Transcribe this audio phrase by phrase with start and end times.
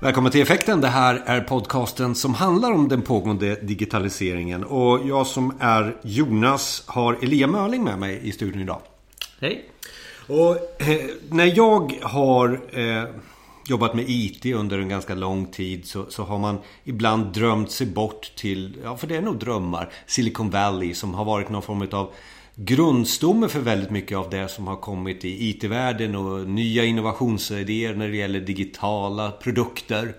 [0.00, 0.80] Välkommen till Effekten.
[0.80, 4.64] Det här är podcasten som handlar om den pågående digitaliseringen.
[4.64, 8.80] Och jag som är Jonas har Elia Mörling med mig i studion idag.
[9.40, 9.64] Hej.
[10.28, 13.04] Och eh, när jag har eh,
[13.66, 17.86] jobbat med IT under en ganska lång tid så, så, har man ibland drömt sig
[17.86, 21.88] bort till, ja för det är nog drömmar, Silicon Valley som har varit någon form
[21.92, 22.10] av
[22.56, 28.08] grundstomme för väldigt mycket av det som har kommit i IT-världen och nya innovationsidéer när
[28.08, 30.14] det gäller digitala produkter.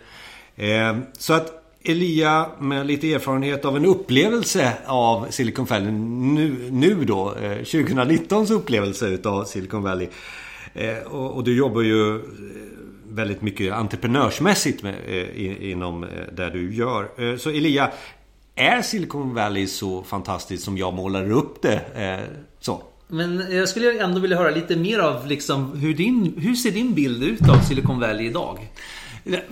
[0.56, 7.06] Eh, så att Elia med lite erfarenhet av en upplevelse av Silicon Valley nu, nu
[7.06, 10.08] då, eh, 2019s upplevelse utav Silicon Valley.
[10.74, 12.22] Eh, och, du jobbar ju
[13.10, 14.96] väldigt mycket entreprenörsmässigt med,
[15.62, 16.06] inom
[16.36, 17.38] det du gör.
[17.38, 17.92] Så Elia,
[18.56, 21.82] är Silicon Valley så fantastiskt som jag målar upp det?
[21.96, 22.84] Eh, så.
[23.08, 26.94] Men jag skulle ändå vilja höra lite mer av liksom hur, din, hur ser din
[26.94, 28.68] bild ut av Silicon Valley idag?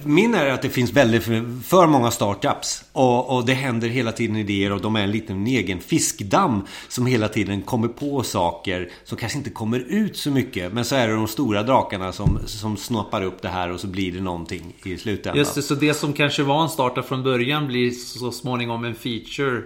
[0.03, 1.23] Min är att det finns väldigt
[1.65, 2.83] för många startups.
[2.91, 7.05] Och, och det händer hela tiden idéer och de är en liten egen fiskdamm som
[7.05, 10.73] hela tiden kommer på saker som kanske inte kommer ut så mycket.
[10.73, 13.87] Men så är det de stora drakarna som, som snoppar upp det här och så
[13.87, 15.37] blir det någonting i slutändan.
[15.37, 18.95] Just det, så det som kanske var en startup från början blir så småningom en
[18.95, 19.61] feature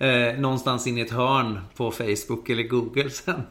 [0.00, 3.42] eh, någonstans in i ett hörn på Facebook eller Google sen.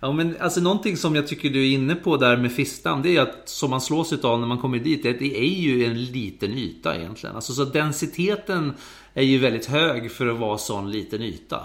[0.00, 3.16] Ja, men alltså någonting som jag tycker du är inne på där med Fistan, det
[3.16, 6.52] är att som man slås av när man kommer dit, det är ju en liten
[6.52, 7.36] yta egentligen.
[7.36, 8.72] Alltså så densiteten
[9.14, 11.60] är ju väldigt hög för att vara sån liten yta.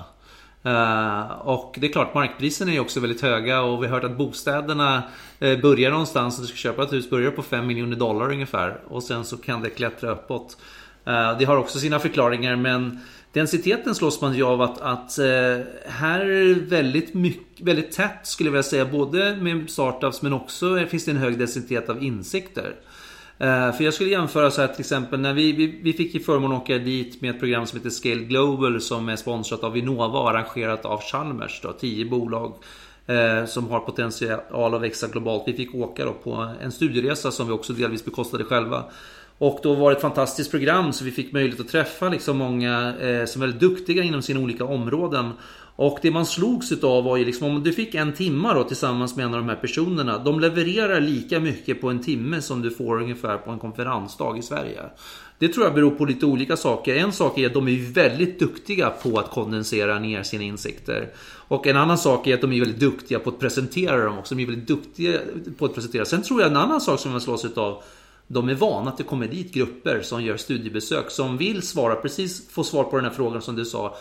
[0.65, 4.17] Uh, och det är klart, markpriserna är också väldigt höga och vi har hört att
[4.17, 5.03] bostäderna
[5.43, 8.81] uh, börjar någonstans, om du ska köpa ett hus, börjar på 5 miljoner dollar ungefär.
[8.87, 10.57] Och sen så kan det klättra uppåt.
[11.07, 12.99] Eh, det har också sina förklaringar men
[13.33, 15.25] Densiteten slås man ju av att, att eh,
[15.85, 18.85] här är det väldigt, mycket, väldigt tätt skulle jag vilja säga.
[18.85, 22.75] Både med startups men också finns det en hög densitet av insikter.
[23.39, 26.19] Eh, för jag skulle jämföra så här till exempel när vi, vi, vi fick i
[26.19, 29.71] förmån att åka dit med ett program som heter Scale Global som är sponsrat av
[29.71, 31.59] Vinnova och arrangerat av Chalmers.
[31.63, 32.53] Då, tio bolag
[33.07, 35.43] eh, som har potential att växa globalt.
[35.47, 38.83] Vi fick åka då på en studieresa som vi också delvis bekostade själva.
[39.37, 42.95] Och då var det ett fantastiskt program så vi fick möjlighet att träffa liksom många
[42.99, 45.31] eh, som är väldigt duktiga inom sina olika områden.
[45.75, 49.15] Och det man slogs utav var ju liksom om du fick en timme då tillsammans
[49.15, 50.17] med en av de här personerna.
[50.17, 54.41] De levererar lika mycket på en timme som du får ungefär på en konferensdag i
[54.41, 54.81] Sverige.
[55.39, 56.95] Det tror jag beror på lite olika saker.
[56.95, 61.09] En sak är att de är väldigt duktiga på att kondensera ner sina insikter.
[61.47, 64.35] Och en annan sak är att de är väldigt duktiga på att presentera dem också.
[64.35, 65.19] De är väldigt duktiga
[65.57, 66.05] på att presentera.
[66.05, 67.83] Sen tror jag en annan sak som man slås utav
[68.27, 72.49] de är vana att det kommer dit grupper som gör studiebesök som vill svara precis,
[72.49, 73.97] få svar på den här frågan som du sa.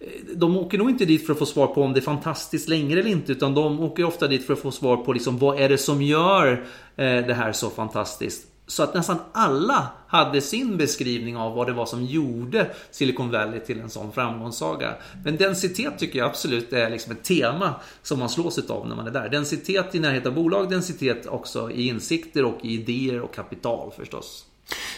[0.00, 2.68] Eh, de åker nog inte dit för att få svar på om det är fantastiskt
[2.68, 5.60] längre eller inte utan de åker ofta dit för att få svar på liksom, vad
[5.60, 6.66] är det som gör
[6.96, 8.46] eh, det här så fantastiskt.
[8.66, 13.60] Så att nästan alla hade sin beskrivning av vad det var som gjorde Silicon Valley
[13.60, 14.94] till en sån framgångssaga.
[15.24, 19.06] Men densitet tycker jag absolut är liksom ett tema som man slås av när man
[19.06, 19.28] är där.
[19.28, 24.46] Densitet i närhet av bolag, densitet också i insikter och i idéer och kapital förstås.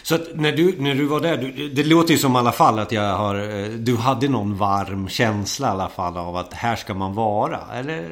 [0.03, 2.51] Så att när du, när du var där, du, det låter ju som i alla
[2.51, 6.53] fall att jag har, eh, du hade någon varm känsla i alla fall av att
[6.53, 8.09] här ska man vara, eller?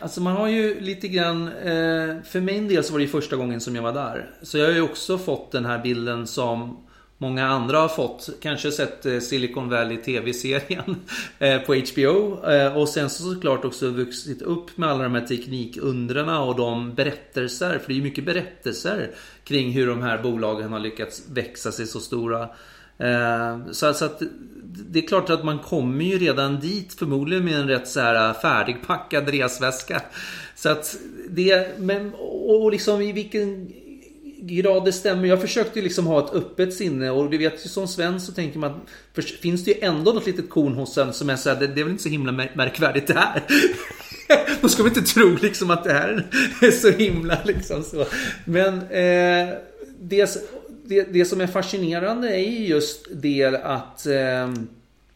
[0.00, 3.36] Alltså man har ju lite grann, eh, för min del så var det ju första
[3.36, 4.30] gången som jag var där.
[4.42, 6.76] Så jag har ju också fått den här bilden som
[7.18, 8.28] många andra har fått.
[8.42, 10.96] Kanske sett eh, Silicon Valley TV-serien
[11.38, 12.38] eh, på HBO.
[12.80, 17.78] Och sen så såklart också vuxit upp med alla de här teknikundrarna och de berättelser.
[17.78, 19.10] För det är ju mycket berättelser
[19.44, 22.48] kring hur de här bolagen har lyckats växa sig så stora.
[22.98, 24.22] Eh, så, att
[24.88, 28.28] det är klart att man kommer ju redan dit förmodligen med en rätt så här
[28.28, 30.02] eh, färdigpackad resväska.
[30.54, 30.96] Så att
[31.28, 33.72] det, men och liksom i vilken
[34.40, 35.28] grad det stämmer.
[35.28, 38.32] Jag försökte ju liksom ha ett öppet sinne och du vet ju som svensk så
[38.32, 38.80] tänker man
[39.14, 41.66] för, finns det ju ändå något litet korn hos en som är så här, det,
[41.66, 43.42] det är väl inte så himla märkvärdigt det här.
[44.60, 46.26] Då ska vi inte tro liksom att det här
[46.62, 48.06] är så himla liksom så.
[48.44, 49.54] Men eh,
[50.00, 50.38] det,
[50.88, 54.52] det, det som är fascinerande är ju just det att eh,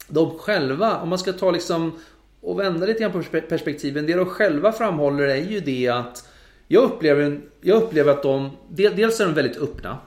[0.09, 1.93] de själva, om man ska ta liksom
[2.41, 4.07] och vända lite grann på perspektiven.
[4.07, 6.29] Det de själva framhåller är ju det att
[6.69, 9.99] jag upplever, jag upplever att de, dels är de väldigt öppna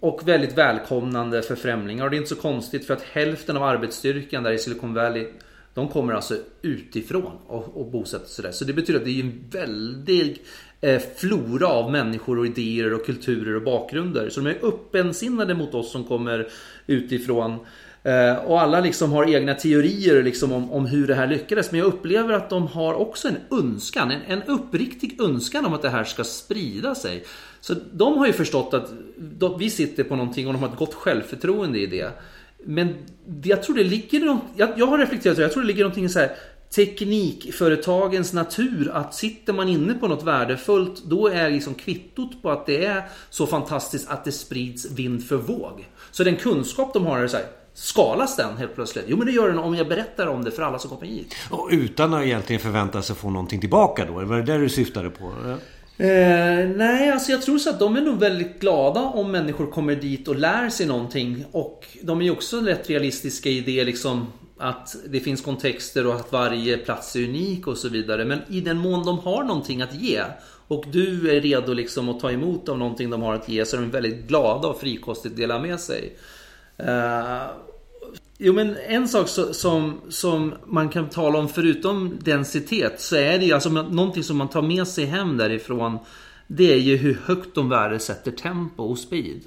[0.00, 2.04] och väldigt välkomnande för främlingar.
[2.04, 5.26] Och det är inte så konstigt för att hälften av arbetsstyrkan där i Silicon Valley
[5.74, 8.52] de kommer alltså utifrån och, och bosätter sig där.
[8.52, 10.42] Så det betyder att det är en väldig
[10.82, 14.30] Eh, flora av människor och idéer och kulturer och bakgrunder.
[14.30, 16.48] Så de är öppensinnade mot oss som kommer
[16.86, 17.58] utifrån.
[18.02, 21.70] Eh, och alla liksom har egna teorier liksom om, om, hur det här lyckades.
[21.70, 25.82] Men jag upplever att de har också en önskan, en, en uppriktig önskan om att
[25.82, 27.24] det här ska sprida sig.
[27.60, 30.78] Så de har ju förstått att de, vi sitter på någonting och de har ett
[30.78, 32.12] gott självförtroende i det.
[32.64, 32.94] Men
[33.42, 36.18] jag tror det ligger något, jag, jag har reflekterat jag tror det ligger någonting så
[36.18, 36.30] här
[36.74, 42.66] teknikföretagens natur att sitter man inne på något värdefullt då är liksom kvittot på att
[42.66, 45.88] det är så fantastiskt att det sprids vind för våg.
[46.10, 49.04] Så den kunskap de har är så här, Skalas den helt plötsligt?
[49.08, 51.34] Jo men det gör den om jag berättar om det för alla som kommer hit.
[51.50, 54.12] Och utan att egentligen förvänta sig få någonting tillbaka då?
[54.12, 55.24] Var det det du syftade på?
[55.96, 59.96] Eh, nej, alltså jag tror så att de är nog väldigt glada om människor kommer
[59.96, 61.44] dit och lär sig någonting.
[61.52, 64.26] Och de är ju också rätt realistiska i det liksom
[64.60, 68.24] att det finns kontexter och att varje plats är unik och så vidare.
[68.24, 70.22] Men i den mån de har någonting att ge
[70.68, 73.76] och du är redo liksom att ta emot av någonting de har att ge så
[73.76, 76.16] är de väldigt glada och frikostigt dela med sig.
[76.80, 77.50] Uh,
[78.38, 83.38] jo men en sak så, som, som man kan tala om förutom densitet så är
[83.38, 85.98] det ju alltså någonting som man tar med sig hem därifrån.
[86.46, 89.40] Det är ju hur högt de värdesätter tempo och speed.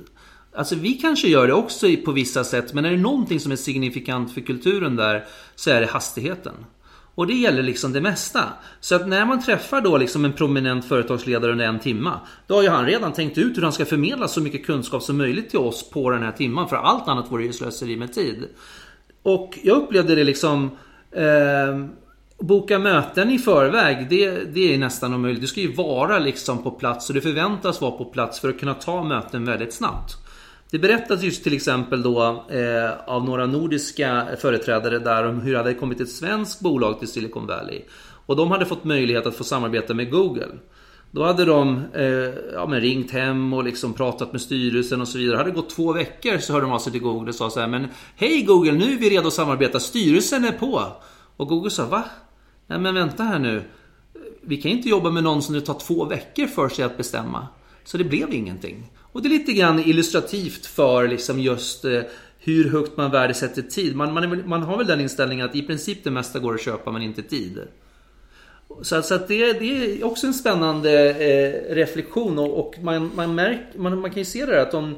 [0.55, 3.55] Alltså vi kanske gör det också på vissa sätt men är det någonting som är
[3.55, 6.53] signifikant för kulturen där så är det hastigheten.
[7.15, 8.43] Och det gäller liksom det mesta.
[8.79, 12.63] Så att när man träffar då liksom en prominent företagsledare under en timma Då har
[12.63, 15.59] ju han redan tänkt ut hur han ska förmedla så mycket kunskap som möjligt till
[15.59, 16.69] oss på den här timman.
[16.69, 18.47] För allt annat vore ju slöseri med tid.
[19.23, 20.71] Och jag upplevde det liksom
[21.11, 21.87] eh,
[22.39, 25.41] Boka möten i förväg, det, det är nästan omöjligt.
[25.41, 28.59] Du ska ju vara liksom på plats och du förväntas vara på plats för att
[28.59, 30.17] kunna ta möten väldigt snabbt.
[30.73, 35.57] Det berättas just till exempel då eh, av några nordiska företrädare där om hur det
[35.57, 37.81] hade kommit ett svenskt bolag till Silicon Valley.
[38.25, 40.47] Och de hade fått möjlighet att få samarbeta med Google.
[41.11, 42.05] Då hade de eh,
[42.53, 45.37] ja, men ringt hem och liksom pratat med styrelsen och så vidare.
[45.37, 47.59] Hade det gått två veckor så hörde de av sig till Google och sa så
[47.59, 49.79] här Men Hej Google, nu är vi redo att samarbeta.
[49.79, 50.83] Styrelsen är på.
[51.37, 52.03] Och Google sa Va?
[52.67, 53.63] Nej men vänta här nu.
[54.41, 57.47] Vi kan inte jobba med någon som det tar två veckor för sig att bestämma.
[57.83, 58.91] Så det blev ingenting.
[59.13, 62.01] Och det är lite grann illustrativt för liksom just eh,
[62.39, 63.95] hur högt man värdesätter tid.
[63.95, 66.91] Man, man, man, har väl den inställningen att i princip det mesta går att köpa
[66.91, 67.59] men inte tid.
[68.81, 73.35] Så, så att det, det, är också en spännande eh, reflektion och, och man, man,
[73.35, 74.95] märk, man, man kan ju se det där att om,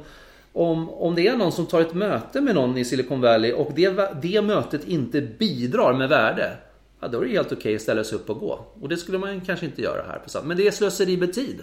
[0.52, 3.72] om, om det är någon som tar ett möte med någon i Silicon Valley och
[3.76, 6.56] det, det mötet inte bidrar med värde.
[7.00, 8.66] Ja, då är det helt okej okay att ställa sig upp och gå.
[8.80, 10.18] Och det skulle man kanske inte göra här.
[10.18, 11.62] På Men det är slöseri med tid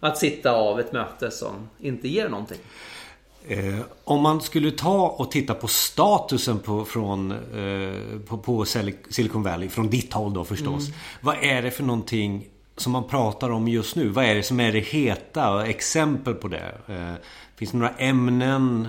[0.00, 2.58] att sitta av ett möte som inte ger någonting.
[3.48, 8.64] Eh, om man skulle ta och titta på statusen på, från, eh, på, på,
[9.10, 10.86] Silicon Valley, från ditt håll då förstås.
[10.86, 10.98] Mm.
[11.20, 12.46] Vad är det för någonting
[12.76, 14.08] som man pratar om just nu?
[14.08, 15.66] Vad är det som är det heta?
[15.66, 16.74] Exempel på det?
[16.88, 17.12] Eh,
[17.56, 18.88] finns det några ämnen?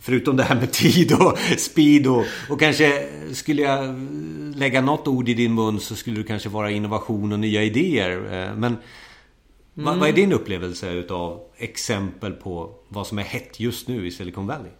[0.00, 4.08] Förutom det här med tid och speed och, och kanske skulle jag
[4.56, 8.10] lägga något ord i din mun så skulle det kanske vara innovation och nya idéer.
[8.10, 8.76] Eh, men
[9.78, 9.86] Mm.
[9.86, 14.10] Vad, vad är din upplevelse utav exempel på vad som är hett just nu i
[14.10, 14.70] Silicon Valley?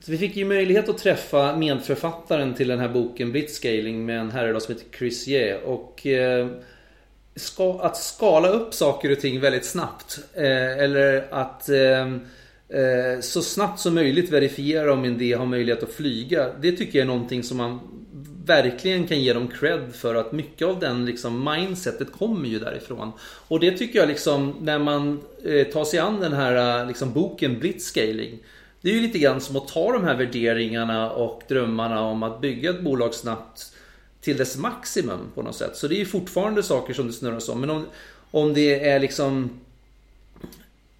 [0.00, 4.30] Så vi fick ju möjlighet att träffa medförfattaren till den här boken Blitzscaling med en
[4.30, 5.60] herre som heter Chris Ye.
[5.60, 6.48] Och eh,
[7.36, 10.18] ska, att skala upp saker och ting väldigt snabbt.
[10.34, 12.00] Eh, eller att eh,
[12.80, 16.48] eh så snabbt som möjligt verifiera om en idé har möjlighet att flyga.
[16.60, 17.80] Det tycker jag är någonting som man
[18.46, 23.12] verkligen kan ge dem cred för att mycket av den liksom mindsetet kommer ju därifrån.
[23.20, 27.12] Och det tycker jag liksom när man eh, tar sig an den här eh, liksom,
[27.12, 28.38] boken Blitzscaling.
[28.80, 32.40] Det är ju lite grann som att ta de här värderingarna och drömmarna om att
[32.40, 33.72] bygga ett bolag snabbt
[34.20, 35.76] till dess maximum på något sätt.
[35.76, 37.60] Så det är ju fortfarande saker som det snurras om.
[37.60, 37.86] Men om,
[38.30, 39.50] om det är liksom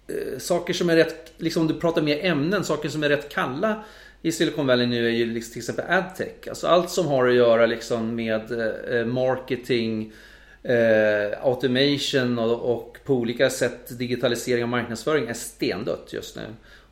[0.07, 3.83] eh, saker som är rätt, liksom du pratar mer ämnen, saker som är rätt kalla
[4.25, 6.47] i Silicon Valley nu är ju liksom till exempel adtech.
[6.49, 8.51] Alltså allt som har att göra liksom med
[8.91, 10.13] eh, marketing,
[10.63, 16.41] eh, automation och, och, på olika sätt digitalisering av marknadsföring är stendött just nu.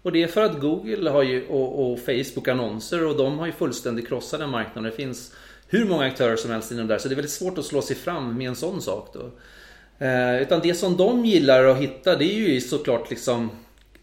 [0.02, 3.46] Och det är för att Google har ju, och, och Facebook annonser och de har
[3.46, 4.84] ju fullständigt krossat den marknaden.
[4.84, 5.36] Det finns
[5.68, 7.96] hur många aktörer som helst inom där så det är väldigt svårt att slå sig
[7.96, 9.32] fram med en sån sak då.
[10.06, 13.50] Eh, utan det som de gillar att hitta det är ju såklart liksom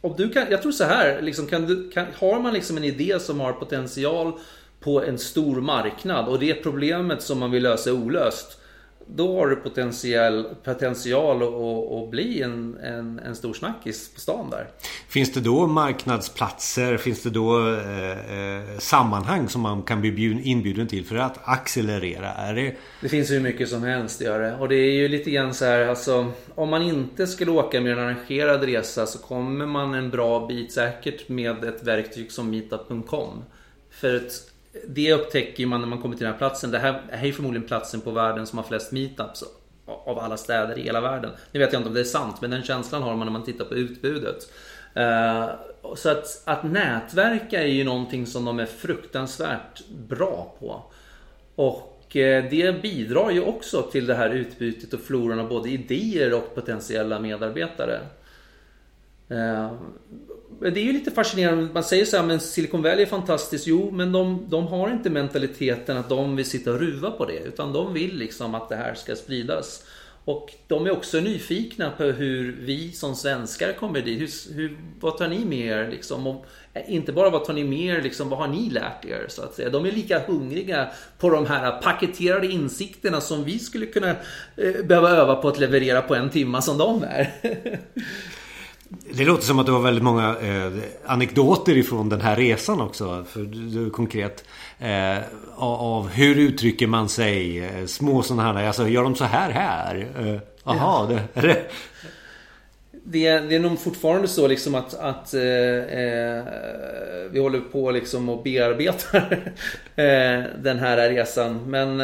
[0.01, 2.85] om du kan, jag tror så här, liksom, kan du, kan, har man liksom en
[2.85, 4.33] idé som har potential
[4.81, 8.60] på en stor marknad och det problemet som man vill lösa är olöst.
[9.15, 14.51] Då har du potential, potential att, att bli en, en, en stor snackis på stan
[14.51, 14.69] där.
[15.09, 16.97] Finns det då marknadsplatser?
[16.97, 22.29] Finns det då eh, eh sammanhang som man kan bli inbjuden till för att accelerera?
[22.33, 22.77] Är det...
[23.01, 24.57] det finns hur mycket som helst gör det.
[24.57, 27.93] Och det är ju lite grann så här, alltså, om man inte skulle åka med
[27.93, 33.45] en arrangerad resa så kommer man en bra bit säkert med ett verktyg som meetup.com.
[33.91, 34.50] För att
[34.89, 36.71] det upptäcker man när man kommer till den här platsen.
[36.71, 39.45] Det här är förmodligen platsen på världen som har flest meetups
[39.87, 41.31] av alla städer i hela världen.
[41.53, 43.45] Nu vet jag inte om det är sant, men den känslan har man när man
[43.45, 44.53] tittar på utbudet.
[44.95, 45.51] Eh,
[45.97, 50.83] så att, att nätverka är ju någonting som de är fruktansvärt bra på.
[51.55, 56.35] Och eh, det bidrar ju också till det här utbytet och floran av både idéer
[56.35, 58.01] och potentiella medarbetare.
[59.31, 59.73] Eh,
[60.61, 61.69] det är ju lite fascinerande.
[61.75, 63.67] Man säger så här, men Silicon Valley är fantastiskt.
[63.67, 67.39] Jo, men de, de har inte mentaliteten att de vill sitta och ruva på det.
[67.39, 69.85] Utan de vill liksom att det här ska spridas.
[70.25, 74.21] Och de är också nyfikna på hur vi som svenskar kommer dit.
[74.21, 75.89] Hur, hur, vad tar ni med er?
[75.91, 76.27] Liksom?
[76.27, 79.27] Och eh, inte bara vad tar ni med er, liksom, vad har ni lärt er?
[79.29, 79.71] Så att säga.
[79.71, 84.11] De är lika hungriga på de här paketerade insikterna som vi skulle kunna
[84.57, 87.31] eh, behöva öva på att leverera på en timma som de är.
[88.93, 90.73] Det låter som att du har väldigt många eh,
[91.07, 93.25] anekdoter ifrån den här resan också.
[93.29, 94.45] För du konkret.
[94.79, 95.19] Eh,
[95.57, 97.65] av hur uttrycker man sig?
[97.65, 98.67] Eh, små sådana här.
[98.67, 100.09] Alltså gör de så här här?
[100.19, 101.63] Eh, aha, det, är det.
[103.05, 106.45] Det, det är nog fortfarande så liksom att, att eh, eh
[107.31, 109.53] vi håller på liksom och bearbetar
[109.97, 111.71] eh, den här resan.
[111.71, 112.01] Men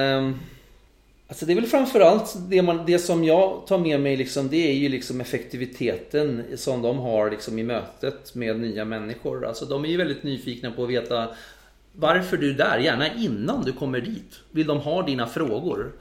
[1.29, 4.71] Alltså det är väl framförallt det, man, det som jag tar med mig liksom, det
[4.71, 9.47] är ju liksom effektiviteten som de har liksom i mötet med nya människor.
[9.47, 11.29] Alltså de är ju väldigt nyfikna på att veta
[11.93, 14.41] varför du är där, gärna innan du kommer dit.
[14.51, 15.93] Vill de ha dina frågor?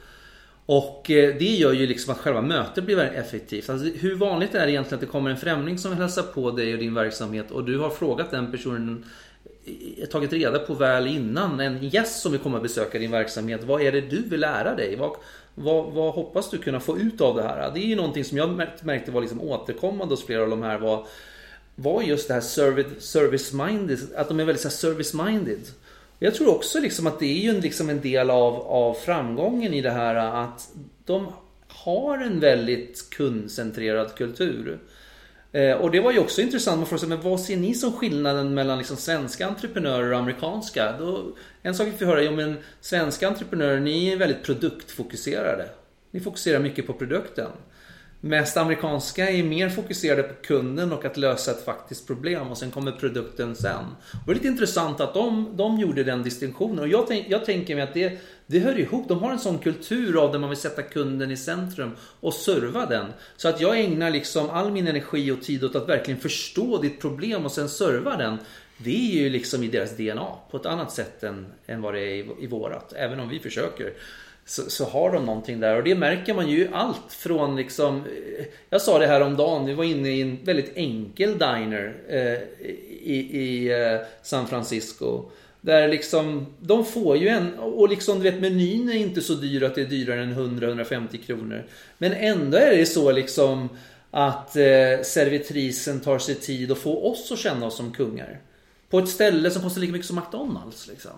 [0.65, 3.69] Och eh, det gör ju liksom att själva mötet blir väldigt effektivt.
[3.69, 6.51] Alltså hur vanligt är det egentligen att det kommer en främling som vill hälsa på
[6.51, 9.05] dig och din verksamhet och du har frågat den personen
[9.65, 13.63] Eh, tagit reda på väl innan en gäst som vill komma och besöka din verksamhet.
[13.63, 14.95] Vad är det du vill lära dig?
[14.95, 15.15] Vad,
[15.55, 17.71] vad, vad, hoppas du kunna få ut av det här?
[17.73, 20.77] Det är ju någonting som jag märkte var liksom återkommande hos flera av de här
[20.77, 21.07] var,
[21.75, 25.71] var just det här service-minded, att de är väldigt service-minded.
[26.19, 29.81] Jag tror också liksom att det är ju liksom en del av, av framgången i
[29.81, 30.69] det här att
[31.05, 31.27] de
[31.67, 34.79] har en väldigt kundcentrerad kultur.
[35.55, 36.77] Eh, och det var ju också intressant.
[36.77, 40.95] Man frågade sig, men vad ser ni som skillnaden mellan liksom svenska entreprenörer och amerikanska?
[40.99, 45.69] Då, en sak vi får höra, jo men svenska entreprenörer, ni är väldigt produktfokuserade.
[46.11, 47.51] Ni fokuserar mycket på produkten.
[48.25, 52.71] Mest amerikanska är mer fokuserade på kunden och att lösa ett faktiskt problem och sen
[52.71, 53.85] kommer produkten sen.
[54.11, 57.45] Och det är lite intressant att de, de gjorde den distinktionen och jag, tänk, jag
[57.45, 59.07] tänker mig att det, det hör ihop.
[59.07, 62.85] De har en sån kultur av där man vill sätta kunden i centrum och serva
[62.85, 63.05] den.
[63.37, 67.01] Så att jag ägnar liksom all min energi och tid åt att verkligen förstå ditt
[67.01, 68.37] problem och sen serva den.
[68.77, 72.01] Det är ju liksom i deras DNA på ett annat sätt än, än vad det
[72.01, 72.93] är i, i vårat.
[72.93, 73.93] Även om vi försöker
[74.45, 75.77] så, så, har de någonting där.
[75.77, 77.97] Och det märker man ju allt från liksom...
[77.97, 79.65] Eh, jag sa det här om dagen.
[79.65, 82.39] vi var inne i en väldigt enkel diner eh,
[83.03, 85.25] i, i eh, San Francisco.
[85.61, 89.63] Där liksom, de får ju en, och liksom du vet menyn är inte så dyr
[89.63, 91.65] att det är dyrare än 100-150 kronor.
[91.97, 93.69] Men ändå är det så liksom
[94.11, 98.41] att eh, servitrisen tar sig tid att få oss att känna oss som kungar.
[98.89, 101.11] På ett ställe som kostar lika mycket som McDonalds liksom.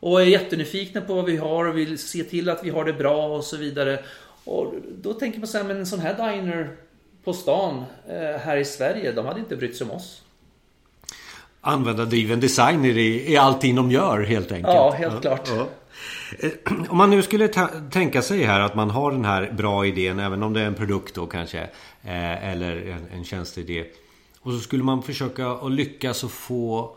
[0.00, 2.92] Och är jättenyfikna på vad vi har och vill se till att vi har det
[2.92, 3.98] bra och så vidare.
[4.44, 6.76] Och då tänker man så här, men en sån här diner
[7.24, 10.22] på stan eh, här i Sverige, de hade inte brytt sig om oss.
[11.60, 14.74] Användardriven design i, i allting de gör helt enkelt.
[14.74, 15.48] Ja, helt ja, klart.
[15.48, 15.68] Ja.
[16.38, 16.50] Eh,
[16.88, 17.48] om man nu skulle
[17.90, 20.74] tänka sig här att man har den här bra idén, även om det är en
[20.74, 21.60] produkt då kanske,
[22.02, 23.84] eh, eller en, en tjänsteidé.
[24.40, 26.96] Och så skulle man försöka att lyckas att få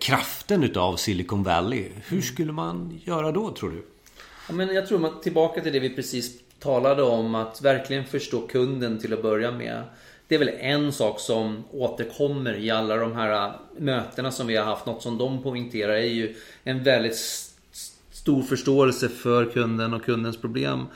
[0.00, 1.88] kraften utav Silicon Valley.
[2.08, 3.84] Hur skulle man göra då tror du?
[4.48, 7.34] Ja, men jag tror man tillbaka till det vi precis talade om.
[7.34, 9.82] Att verkligen förstå kunden till att börja med.
[10.28, 14.64] Det är väl en sak som återkommer i alla de här mötena som vi har
[14.64, 14.86] haft.
[14.86, 16.34] Något som de poängterar är ju
[16.64, 17.16] en väldigt
[18.12, 20.86] stor förståelse för kunden och kundens problem.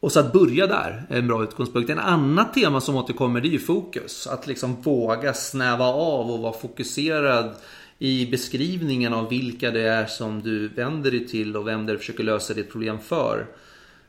[0.00, 1.90] Och så att börja där är en bra utgångspunkt.
[1.90, 4.26] En annat tema som återkommer det är ju fokus.
[4.26, 7.54] Att liksom våga snäva av och vara fokuserad
[8.02, 11.94] i beskrivningen av vilka det är som du vänder dig till och vem det är
[11.94, 13.46] du försöker lösa ditt problem för.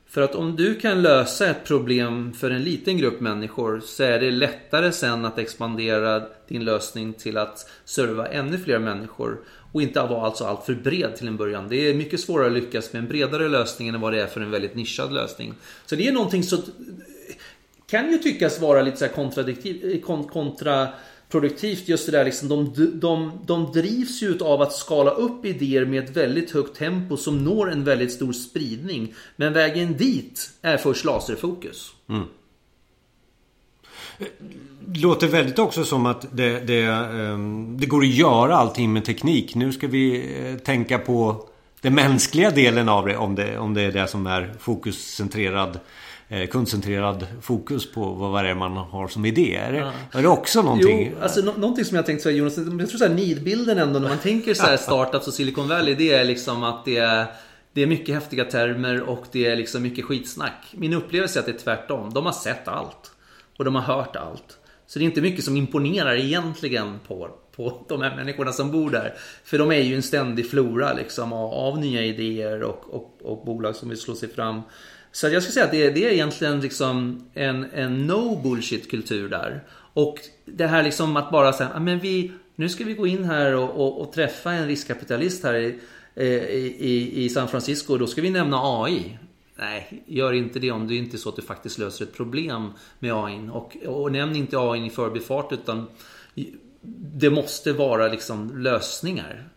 [0.07, 4.19] För att om du kan lösa ett problem för en liten grupp människor så är
[4.19, 9.39] det lättare sen att expandera din lösning till att serva ännu fler människor.
[9.71, 11.69] Och inte vara alltså alltför bred till en början.
[11.69, 14.41] Det är mycket svårare att lyckas med en bredare lösning än vad det är för
[14.41, 15.53] en väldigt nischad lösning.
[15.85, 16.61] Så det är någonting som
[17.87, 19.13] kan ju tyckas vara lite så här
[20.27, 20.87] kontra
[21.33, 25.85] produktivt just det där liksom, de, de, de drivs ju av att skala upp idéer
[25.85, 29.13] med ett väldigt högt tempo som når en väldigt stor spridning.
[29.35, 31.91] Men vägen dit är först laserfokus.
[32.09, 32.23] Mm.
[34.95, 39.55] låter väldigt också som att det, det, ehm, det går att göra allting med teknik.
[39.55, 41.49] Nu ska vi eh, tänka på
[41.81, 43.57] den mänskliga delen av det om, det.
[43.57, 45.79] om det är det som är fokuscentrerad
[46.33, 49.55] eh, kundcentrerad fokus på vad det är man har som idé.
[49.55, 49.91] Är ja.
[50.11, 51.11] är det också någonting?
[51.11, 54.09] Jo, alltså no någonting som jag tänkte säga Jonas, jag tror såhär nidbilden ändå när
[54.09, 57.25] man tänker så här startups och Silicon Valley det är liksom att det är
[57.73, 60.73] det är mycket häftiga termer och det är liksom mycket skitsnack.
[60.73, 62.13] Min upplevelse är att det är tvärtom.
[62.13, 63.11] De har sett allt.
[63.57, 64.57] Och de har hört allt.
[64.87, 68.89] Så det är inte mycket som imponerar egentligen på, på de här människorna som bor
[68.89, 69.13] där.
[69.43, 73.45] För de är ju en ständig flora liksom av, av nya idéer och, och, och,
[73.45, 74.61] bolag som vill slå sig fram.
[75.13, 79.29] Så jag skulle säga att det, det är egentligen liksom en, en no bullshit kultur
[79.29, 79.63] där.
[79.93, 83.23] Och det här liksom att bara säga, ah, men vi, nu ska vi gå in
[83.23, 85.79] här och, och, och träffa en riskkapitalist här i,
[86.15, 87.93] eh, i, i San Francisco.
[87.93, 89.17] och Då ska vi nämna AI.
[89.55, 92.71] Nej, gör inte det om det inte är så att du faktiskt löser ett problem
[92.99, 93.49] med AI.
[93.51, 95.87] Och, och nämn inte AI i förbifart utan
[97.15, 99.49] det måste vara liksom lösningar.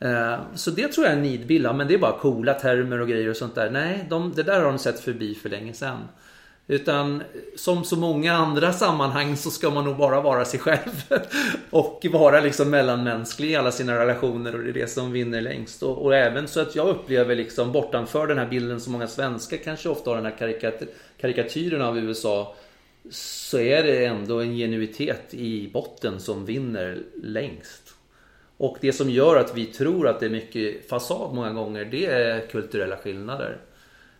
[0.00, 1.74] Eh, så det tror jag är en nidbild.
[1.74, 3.70] Men det är bara coola termer och grejer och sånt där.
[3.70, 5.98] Nej, de, det där har de sett förbi för länge sedan.
[6.70, 7.22] Utan
[7.56, 11.04] som så många andra sammanhang så ska man nog bara vara sig själv.
[11.70, 15.82] Och vara liksom mellanmänsklig i alla sina relationer och det är det som vinner längst.
[15.82, 19.56] Och, och även så att jag upplever liksom bortanför den här bilden som många svenskar
[19.56, 20.86] kanske ofta har den här karikaty
[21.20, 22.56] karikatyren av USA.
[23.10, 27.87] Så är det ändå en genuitet i botten som vinner längst.
[28.58, 32.06] Och det som gör att vi tror att det är mycket fasad många gånger det
[32.06, 33.58] är kulturella skillnader.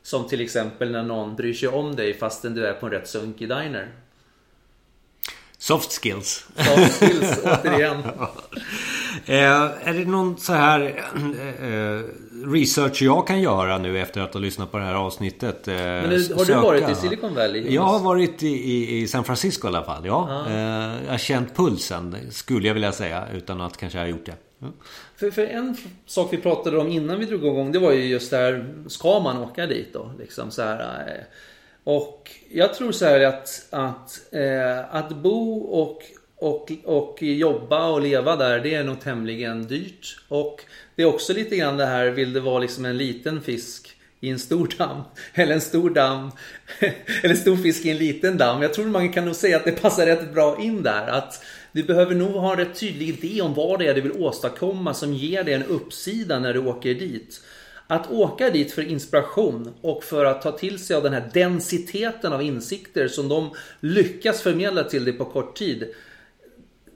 [0.02, 3.08] Som till exempel när någon bryr sig om dig fastän du är på en rätt
[3.08, 3.88] sunkig diner.
[5.58, 6.46] Soft skills.
[6.56, 7.98] Soft skills, återigen.
[9.26, 10.80] eh, är det någon så här
[11.60, 12.04] eh,
[12.52, 15.68] research jag kan göra nu efter att ha lyssnat på det här avsnittet?
[15.68, 17.60] Eh, Men har du varit i Silicon Valley?
[17.60, 17.74] Jonas?
[17.74, 20.06] Jag har varit i, i, i, San Francisco i alla fall.
[20.06, 20.28] Ja.
[20.30, 20.50] Ah.
[20.50, 24.34] Eh, jag har känt pulsen, skulle jag vilja säga, utan att kanske ha gjort det.
[25.16, 25.76] För, för en
[26.06, 29.20] sak vi pratade om innan vi drog igång det var ju just det här, ska
[29.20, 30.12] man åka dit då?
[30.18, 31.24] Liksom så här, eh,
[31.84, 36.02] och jag tror så här att, att, eh, att bo och,
[36.40, 40.20] och, och jobba och leva där det är nog tämligen dyrt.
[40.28, 43.96] Och det är också lite grann det här, vill det vara liksom en liten fisk
[44.20, 45.02] i en stor damm.
[45.34, 46.30] Eller en stor damm.
[47.22, 48.62] Eller en stor fisk i en liten damm.
[48.62, 51.06] Jag tror man kan nog säga att det passar rätt bra in där.
[51.06, 54.22] Att du behöver nog ha en rätt tydlig idé om vad det är du vill
[54.22, 57.40] åstadkomma som ger dig en uppsida när du åker dit.
[57.86, 62.32] Att åka dit för inspiration och för att ta till sig av den här densiteten
[62.32, 65.94] av insikter som de lyckas förmedla till dig på kort tid.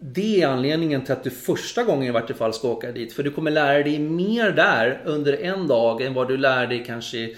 [0.05, 3.13] Det är anledningen till att du första gången i vart fall ska åka dit.
[3.13, 6.85] För du kommer lära dig mer där under en dag än vad du lär dig
[6.87, 7.37] kanske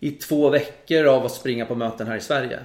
[0.00, 2.58] i två veckor av att springa på möten här i Sverige.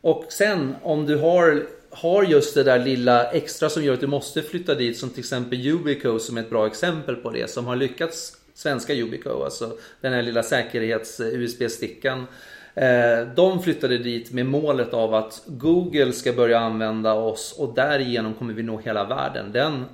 [0.00, 4.06] Och sen om du har har just det där lilla extra som gör att du
[4.06, 7.66] måste flytta dit som till exempel Ubico som är ett bra exempel på det som
[7.66, 12.26] har lyckats svenska Ubico, alltså den här lilla säkerhets-USB-stickan.
[12.74, 18.34] Eh, de flyttade dit med målet av att Google ska börja använda oss och därigenom
[18.34, 19.52] kommer vi nå hela världen.
[19.52, 19.84] Den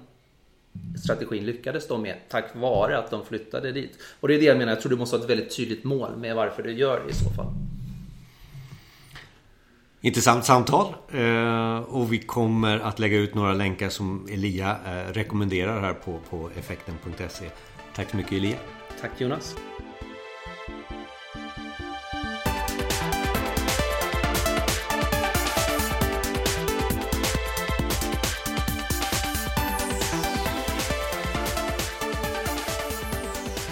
[1.05, 3.99] strategin lyckades de med tack vare att de flyttade dit.
[4.21, 6.17] Och det är det jag menar, jag tror du måste ha ett väldigt tydligt mål
[6.17, 7.53] med varför du gör det i så fall.
[10.01, 10.95] Intressant samtal.
[11.13, 16.21] Eh, och vi kommer att lägga ut några länkar som Elia eh, rekommenderar här på,
[16.31, 17.45] på effekten.se.
[17.95, 18.57] Tack så mycket Elia.
[19.01, 19.57] Tack Jonas.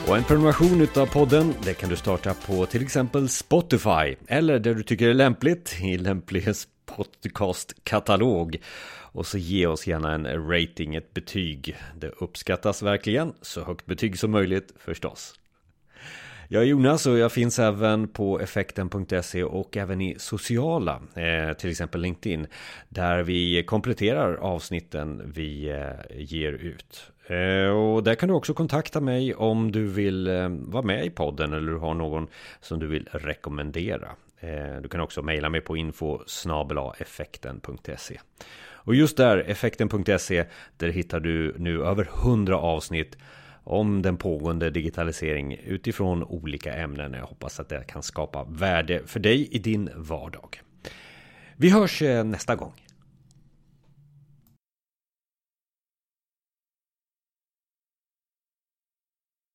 [0.09, 4.75] Och en prenumeration utav podden det kan du starta på till exempel Spotify eller där
[4.75, 6.49] du tycker det är lämpligt i lämplig
[6.87, 8.57] podcastkatalog.
[9.13, 11.77] Och så ge oss gärna en rating, ett betyg.
[11.97, 13.33] Det uppskattas verkligen.
[13.43, 15.35] Så högt betyg som möjligt förstås.
[16.53, 21.71] Jag är Jonas och jag finns även på effekten.se och även i sociala, eh, till
[21.71, 22.47] exempel LinkedIn,
[22.89, 27.13] där vi kompletterar avsnitten vi eh, ger ut.
[27.27, 31.53] Eh, och där kan du också kontakta mig om du vill vara med i podden
[31.53, 32.29] eller du har någon
[32.61, 34.09] som du vill rekommendera.
[34.83, 36.19] Du kan också mejla mig på info
[36.99, 38.21] effekten.se.
[38.85, 40.45] Och just där, effekten.se,
[40.77, 43.17] där hittar du nu över 100 avsnitt
[43.65, 47.13] om den pågående digitalisering utifrån olika ämnen.
[47.13, 50.61] Jag hoppas att det kan skapa värde för dig i din vardag.
[51.57, 52.73] Vi hörs eh, nästa gång.